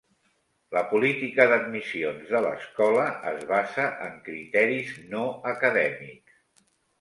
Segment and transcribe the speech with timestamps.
[0.75, 3.03] La política d'admissions de l'escola
[3.33, 6.43] es basa en criteris no acadèmics.